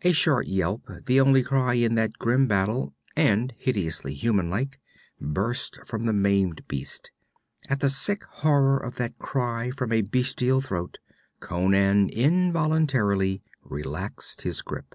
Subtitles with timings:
[0.00, 4.80] A short yelp, the only cry in that grim battle, and hideously human like,
[5.20, 7.10] burst from the maimed beast.
[7.68, 10.96] At the sick horror of that cry from a bestial throat,
[11.40, 14.94] Conan involuntarily relaxed his grip.